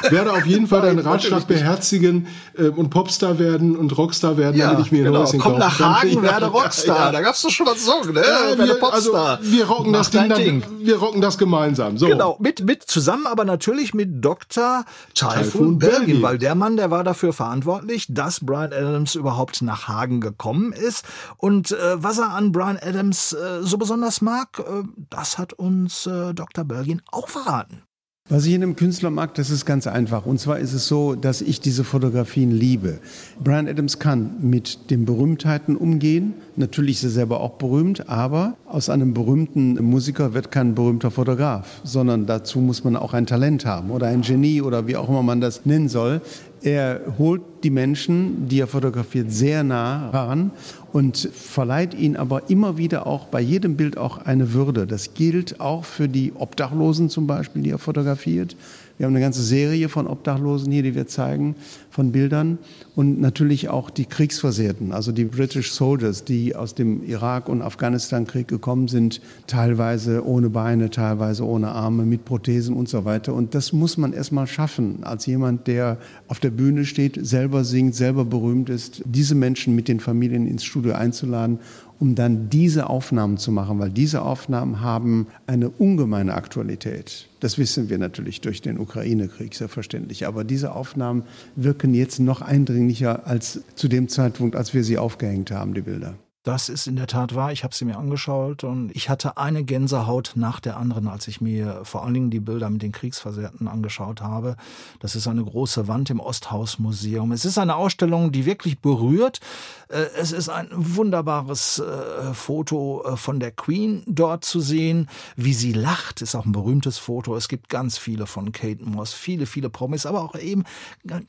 [0.05, 2.27] ich werde auf jeden Fall deinen Ratschlag beherzigen
[2.59, 5.21] ähm, und Popstar werden und Rockstar werden, damit ich mir ein genau.
[5.21, 5.79] Häuschen Komm kaufen nach.
[6.01, 6.99] Hagen, Ja, werde ja, Rockstar.
[7.07, 7.13] ja.
[7.13, 8.21] Da gab's doch schon was Song, ne?
[8.21, 9.39] Ja, wir, also, Popstar.
[9.43, 10.63] wir rocken Mach das Ding, dann, Ding.
[10.81, 11.99] wir rocken das gemeinsam.
[11.99, 12.07] So.
[12.07, 14.85] Genau, mit, mit zusammen aber natürlich mit Dr.
[15.15, 20.21] Typhoon Typhoon weil der Mann, der war dafür verantwortlich, dass Brian Adams überhaupt nach Hagen
[20.21, 21.05] gekommen ist.
[21.37, 26.07] Und äh, was er an Brian Adams äh, so besonders mag, äh, das hat uns
[26.07, 26.65] äh, Dr.
[26.65, 27.83] Belgin auch verraten.
[28.31, 30.27] Was ich in einem Künstler mag, das ist ganz einfach.
[30.27, 32.99] Und zwar ist es so, dass ich diese Fotografien liebe.
[33.43, 36.35] Brian Adams kann mit den Berühmtheiten umgehen.
[36.55, 41.81] Natürlich ist er selber auch berühmt, aber aus einem berühmten Musiker wird kein berühmter Fotograf,
[41.85, 45.23] sondern dazu muss man auch ein Talent haben oder ein Genie oder wie auch immer
[45.23, 46.21] man das nennen soll.
[46.61, 50.51] Er holt die Menschen, die er fotografiert, sehr nah ran
[50.93, 54.87] und verleiht ihnen aber immer wieder auch bei jedem Bild auch eine Würde.
[54.87, 58.57] Das gilt auch für die Obdachlosen zum Beispiel, die er fotografiert.
[58.99, 61.55] Wir haben eine ganze Serie von Obdachlosen hier, die wir zeigen,
[61.89, 62.59] von Bildern.
[62.97, 68.49] Und natürlich auch die Kriegsversehrten, also die British Soldiers, die aus dem Irak- und Afghanistan-Krieg
[68.49, 73.35] gekommen sind, teilweise ohne Beine, teilweise ohne Arme, mit Prothesen und so weiter.
[73.35, 77.95] Und das muss man erstmal schaffen, als jemand, der auf der Bühne steht, selber singt,
[77.95, 81.61] selber berühmt ist, diese Menschen mit den Familien ins Studio einzuladen
[82.01, 87.29] um dann diese Aufnahmen zu machen, weil diese Aufnahmen haben eine ungemeine Aktualität.
[87.41, 90.27] Das wissen wir natürlich durch den Ukraine-Krieg, selbstverständlich.
[90.27, 91.25] Aber diese Aufnahmen
[91.57, 96.15] wirken jetzt noch eindringlicher als zu dem Zeitpunkt, als wir sie aufgehängt haben, die Bilder.
[96.45, 97.53] Das ist in der Tat wahr.
[97.53, 101.41] Ich habe sie mir angeschaut und ich hatte eine Gänsehaut nach der anderen, als ich
[101.41, 104.57] mir vor allen Dingen die Bilder mit den Kriegsversehrten angeschaut habe.
[105.01, 107.33] Das ist eine große Wand im Osthausmuseum.
[107.33, 109.41] Es ist eine Ausstellung, die wirklich berührt.
[109.89, 115.09] Äh, Es ist ein wunderbares äh, Foto äh, von der Queen dort zu sehen.
[115.37, 117.37] Wie sie lacht, ist auch ein berühmtes Foto.
[117.37, 120.65] Es gibt ganz viele von Kate Moss, viele, viele Promis, aber auch eben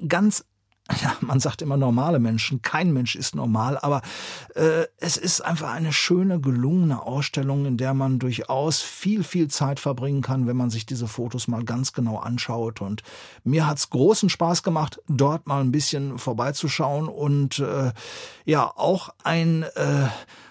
[0.08, 0.46] ganz
[1.02, 4.02] ja, man sagt immer normale Menschen, kein Mensch ist normal, aber
[4.56, 9.80] äh, es ist einfach eine schöne, gelungene Ausstellung, in der man durchaus viel, viel Zeit
[9.80, 12.82] verbringen kann, wenn man sich diese Fotos mal ganz genau anschaut.
[12.82, 13.04] Und
[13.44, 17.92] mir hat's großen Spaß gemacht, dort mal ein bisschen vorbeizuschauen und äh,
[18.46, 20.08] ja, auch ein äh,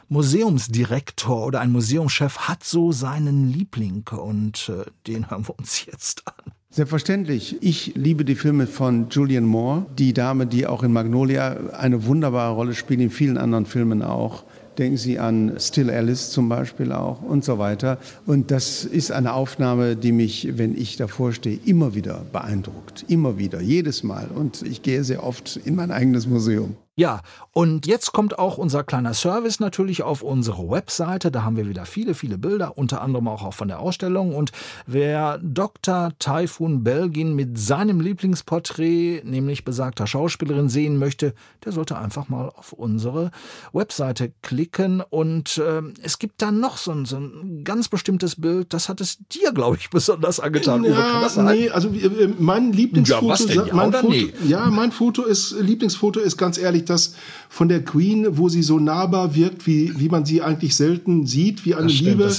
[0.08, 6.26] Museumsdirektor oder ein Museumschef hat so seinen Liebling und äh, den hören wir uns jetzt
[6.26, 6.52] an.
[6.70, 7.56] Selbstverständlich.
[7.62, 12.54] Ich liebe die Filme von Julian Moore, die Dame, die auch in Magnolia eine wunderbare
[12.54, 14.44] Rolle spielt, in vielen anderen Filmen auch.
[14.76, 17.98] Denken Sie an Still Alice zum Beispiel auch und so weiter.
[18.26, 23.04] Und das ist eine Aufnahme, die mich, wenn ich davor stehe, immer wieder beeindruckt.
[23.08, 24.28] Immer wieder, jedes Mal.
[24.32, 26.76] Und ich gehe sehr oft in mein eigenes Museum.
[26.98, 27.20] Ja,
[27.52, 31.30] und jetzt kommt auch unser kleiner Service natürlich auf unsere Webseite.
[31.30, 34.34] Da haben wir wieder viele, viele Bilder, unter anderem auch, auch von der Ausstellung.
[34.34, 34.50] Und
[34.84, 36.10] wer Dr.
[36.18, 41.34] Typhoon Belgin mit seinem Lieblingsporträt, nämlich besagter Schauspielerin, sehen möchte,
[41.64, 43.30] der sollte einfach mal auf unsere
[43.72, 45.00] Webseite klicken.
[45.00, 49.00] Und ähm, es gibt da noch so ein, so ein ganz bestimmtes Bild, das hat
[49.00, 50.80] es dir, glaube ich, besonders angetan.
[50.80, 50.90] Uwe.
[50.90, 51.56] Ja, sein?
[51.56, 54.32] nee, also äh, mein Lieblingsfoto, Ja, was denn, ja mein oder Foto, nee?
[54.48, 57.14] ja, mein Foto ist Lieblingsfoto ist ganz ehrlich das
[57.48, 61.64] von der Queen, wo sie so nahbar wirkt, wie wie man sie eigentlich selten sieht,
[61.64, 62.30] wie eine stimmt, liebe,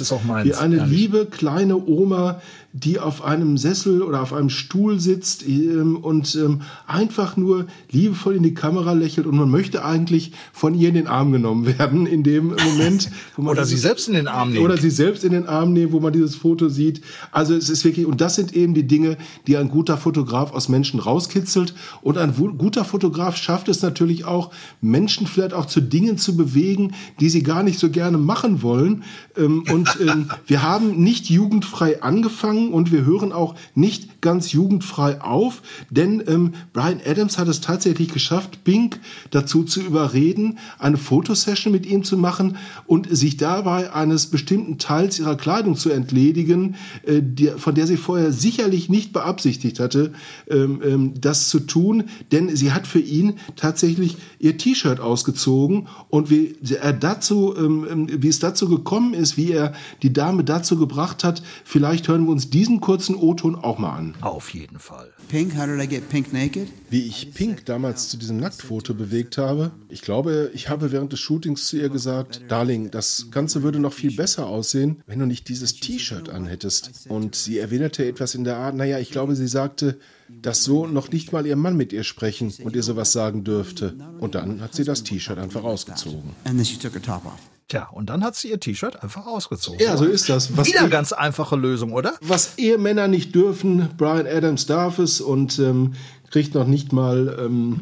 [0.43, 0.97] wie eine ehrlich.
[0.97, 6.61] liebe kleine Oma, die auf einem Sessel oder auf einem Stuhl sitzt ähm, und ähm,
[6.85, 11.07] einfach nur liebevoll in die Kamera lächelt und man möchte eigentlich von ihr in den
[11.07, 14.51] Arm genommen werden in dem Moment, wo man Oder sie dieses- selbst in den Arm
[14.51, 14.63] nehmen.
[14.63, 17.01] oder sie selbst in den Arm nehmen, wo man dieses Foto sieht.
[17.31, 20.69] Also es ist wirklich, und das sind eben die Dinge, die ein guter Fotograf aus
[20.69, 21.73] Menschen rauskitzelt.
[22.01, 26.93] Und ein guter Fotograf schafft es natürlich auch, Menschen vielleicht auch zu Dingen zu bewegen,
[27.19, 29.03] die sie gar nicht so gerne machen wollen.
[29.35, 35.21] Ähm, Und ähm, wir haben nicht jugendfrei angefangen und wir hören auch nicht ganz jugendfrei
[35.21, 38.99] auf, denn ähm, Brian Adams hat es tatsächlich geschafft, Pink
[39.31, 45.19] dazu zu überreden, eine Fotosession mit ihm zu machen und sich dabei eines bestimmten Teils
[45.19, 50.13] ihrer Kleidung zu entledigen, äh, die, von der sie vorher sicherlich nicht beabsichtigt hatte,
[50.49, 56.29] ähm, ähm, das zu tun, denn sie hat für ihn tatsächlich ihr T-Shirt ausgezogen und
[56.29, 60.77] wie er dazu, ähm, ähm, wie es dazu gekommen ist, wie er die Dame dazu
[60.77, 61.41] gebracht hat.
[61.63, 64.15] Vielleicht hören wir uns diesen kurzen O-Ton auch mal an.
[64.21, 65.11] Auf jeden Fall.
[65.27, 66.67] Pink, how did I get pink naked?
[66.89, 69.71] Wie ich Pink damals zu diesem Nacktfoto bewegt habe.
[69.89, 73.93] Ich glaube, ich habe während des Shootings zu ihr gesagt, Darling, das Ganze würde noch
[73.93, 77.07] viel besser aussehen, wenn du nicht dieses T-Shirt anhättest.
[77.09, 81.11] Und sie erwiderte etwas in der Art, naja, ich glaube, sie sagte, dass so noch
[81.11, 83.95] nicht mal ihr Mann mit ihr sprechen und ihr sowas sagen dürfte.
[84.19, 86.31] Und dann hat sie das T-Shirt einfach ausgezogen.
[86.43, 87.39] And then she took her top off.
[87.69, 89.79] Tja, und dann hat sie ihr T-Shirt einfach ausgezogen.
[89.79, 90.57] Ja, so ist das.
[90.57, 92.15] Was Wieder ganz einfache Lösung, oder?
[92.19, 95.93] was Ehemänner nicht dürfen, Brian Adams darf es und ähm,
[96.31, 97.81] kriegt noch nicht mal ähm,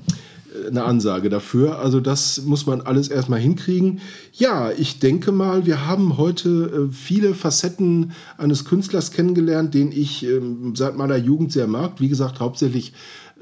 [0.67, 1.79] eine Ansage dafür.
[1.79, 4.01] Also das muss man alles erstmal hinkriegen.
[4.33, 10.25] Ja, ich denke mal, wir haben heute äh, viele Facetten eines Künstlers kennengelernt, den ich
[10.25, 11.93] ähm, seit meiner Jugend sehr mag.
[11.99, 12.93] Wie gesagt, hauptsächlich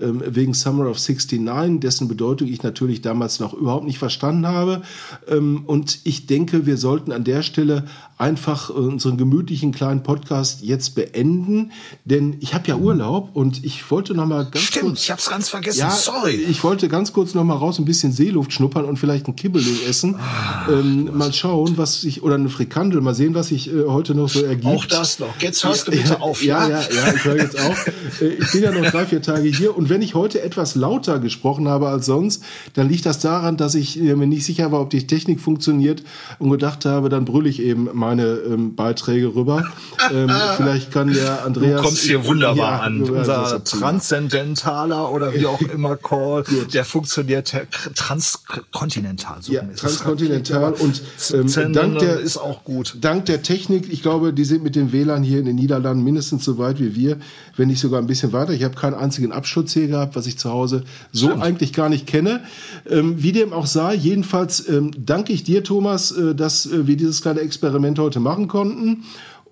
[0.02, 4.82] ähm, wegen Summer of 69, dessen Bedeutung ich natürlich damals noch überhaupt nicht verstanden habe.
[5.28, 7.86] Ähm, und ich denke, wir sollten an der Stelle
[8.18, 11.72] einfach unseren gemütlichen kleinen Podcast jetzt beenden,
[12.06, 15.30] denn ich habe ja Urlaub und ich wollte noch mal ganz Stimmt, kurz ich hab's
[15.30, 15.80] ganz vergessen.
[15.80, 16.36] ja, Sorry.
[16.36, 19.78] Ich wollte ganz kurz noch mal raus ein bisschen Seeluft schnuppern und vielleicht ein Kibbeling
[19.90, 20.16] essen.
[20.16, 24.16] Ah, ähm, mal schauen, was sich oder eine Frikandel, mal sehen, was sich äh, heute
[24.16, 24.66] noch so ergibt.
[24.68, 25.36] Auch das noch.
[25.42, 26.80] Jetzt hörst du bitte auf, Ja, ja?
[26.82, 27.88] ja, ja, ich höre jetzt auf.
[28.22, 31.20] Äh, Ich bin ja noch drei, vier Tage hier und wenn ich heute etwas lauter
[31.20, 34.82] gesprochen habe als sonst, dann liegt das daran, dass ich äh, mir nicht sicher war,
[34.82, 36.04] ob die Technik funktioniert
[36.40, 39.66] und gedacht habe, dann brülle ich eben meine ähm, Beiträge rüber.
[40.14, 41.82] ähm, vielleicht kann der Andreas.
[41.82, 43.02] Du kommst hier wunderbar Ja, an.
[43.02, 43.64] Unser.
[43.64, 47.54] Transzendentaler oder wie auch immer Call, der funktioniert
[47.96, 49.38] transkontinental.
[49.42, 51.02] So Ja, transkontinental und
[51.34, 52.98] ähm, dank der ist auch gut.
[53.02, 56.44] Dank der Technik, ich glaube, die sind mit den WLAN hier in den Niederlanden mindestens
[56.44, 57.18] so weit wie wir,
[57.56, 58.54] wenn nicht sogar ein bisschen weiter.
[58.54, 62.08] Ich habe keinen einzigen Abschutz hier gehabt, was ich zu Hause so eigentlich gar nicht
[62.08, 62.42] kenne.
[62.90, 66.98] Ähm, wie dem auch sei, jedenfalls ähm, danke ich dir, Thomas, äh, dass äh, wir
[66.98, 69.04] dieses kleine Experiment heute machen konnten.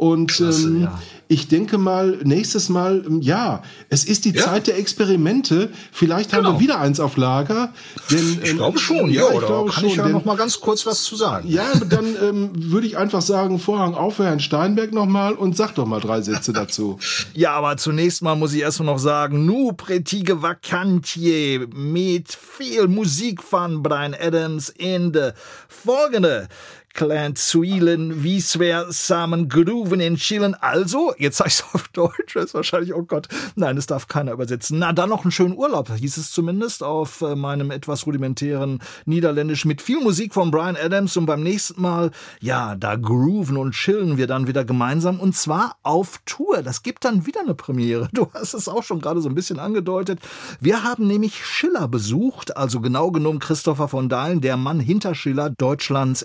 [0.04, 1.00] Und ähm, ja.
[1.30, 5.70] ich denke mal, nächstes Mal, ähm, ja, es ist die Zeit der Experimente.
[5.94, 6.56] Vielleicht haben Genau.
[6.56, 7.72] wir wieder eins auf Lager.
[8.12, 10.26] Denn, Ich ähm, glaube schon, ja, ich oder glaube kann ich schon, ja denn- noch
[10.26, 11.48] mal ganz kurz was zu sagen?
[11.50, 15.74] ja, dann ähm, würde ich einfach sagen, Vorhang auf für Herrn Steinberg nochmal und sag
[15.76, 17.00] doch mal drei Sätze dazu.
[17.34, 22.88] Ja, aber zunächst mal muss ich erst mal noch sagen, nu pretige vakantie mit viel
[22.88, 25.32] Musik von Brian Adams in de
[25.68, 26.48] folgende
[26.94, 30.54] Clan Zuilen, wie schwer zusammen grooven in Chillen.
[30.54, 34.32] Also, jetzt sag ich's auf Deutsch, das ist wahrscheinlich, oh Gott, nein, es darf keiner
[34.32, 34.78] übersetzen.
[34.78, 39.66] Na, dann noch einen schönen Urlaub, hieß es zumindest auf äh, meinem etwas rudimentären Niederländisch
[39.66, 44.18] mit viel Musik von Brian Adams und beim nächsten Mal, ja, da grooven und chillen
[44.18, 46.62] wir dann wieder gemeinsam und zwar auf Tour.
[46.62, 48.08] Das gibt dann wieder eine Premiere.
[48.14, 50.20] Du hast es auch schon gerade so ein bisschen angedeutet.
[50.60, 55.50] Wir haben nämlich Schiller besucht, also genau genommen Christopher von Dahlen, der Mann hinter Schiller,
[55.50, 56.22] Deutschlands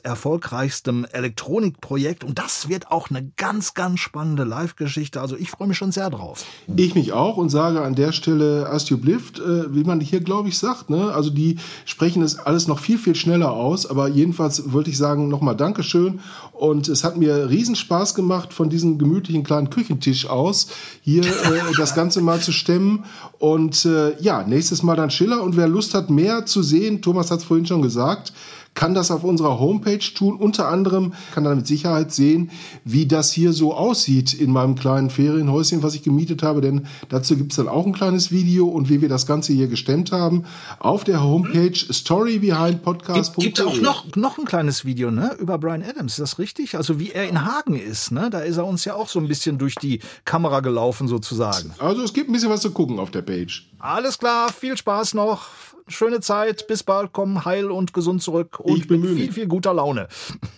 [0.58, 5.20] erfolgreichstem Elektronikprojekt und das wird auch eine ganz, ganz spannende Live-Geschichte.
[5.20, 6.44] Also ich freue mich schon sehr drauf.
[6.74, 10.20] Ich mich auch und sage an der Stelle As you Blift, äh, wie man hier,
[10.20, 10.90] glaube ich, sagt.
[10.90, 11.12] Ne?
[11.12, 13.86] Also die sprechen es alles noch viel, viel schneller aus.
[13.86, 16.20] Aber jedenfalls wollte ich sagen, nochmal Dankeschön.
[16.52, 20.68] Und es hat mir riesen Spaß gemacht, von diesem gemütlichen kleinen Küchentisch aus
[21.02, 23.04] hier äh, das Ganze mal zu stemmen.
[23.38, 25.42] Und äh, ja, nächstes Mal dann Schiller.
[25.42, 28.32] Und wer Lust hat, mehr zu sehen, Thomas hat es vorhin schon gesagt,
[28.78, 30.36] kann das auf unserer Homepage tun.
[30.36, 32.52] Unter anderem kann er mit Sicherheit sehen,
[32.84, 36.60] wie das hier so aussieht in meinem kleinen Ferienhäuschen, was ich gemietet habe.
[36.60, 39.66] Denn dazu gibt es dann auch ein kleines Video und wie wir das Ganze hier
[39.66, 40.44] gestemmt haben
[40.78, 43.44] auf der Homepage storybehindpodcast.de.
[43.44, 46.76] Gibt, gibt auch noch, noch ein kleines Video ne, über Brian Adams, ist das richtig?
[46.76, 48.30] Also wie er in Hagen ist, ne?
[48.30, 51.72] da ist er uns ja auch so ein bisschen durch die Kamera gelaufen sozusagen.
[51.78, 53.68] Also es gibt ein bisschen was zu gucken auf der Page.
[53.80, 55.48] Alles klar, viel Spaß noch,
[55.88, 60.08] schöne Zeit, bis bald, komm heil und gesund zurück und mit viel, viel guter Laune.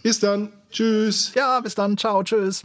[0.03, 0.53] Bis dann.
[0.71, 1.33] Tschüss.
[1.35, 2.65] Ja, bis dann, ciao, tschüss.